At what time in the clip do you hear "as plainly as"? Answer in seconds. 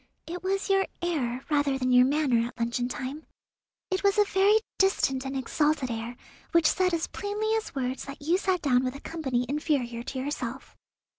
6.91-7.75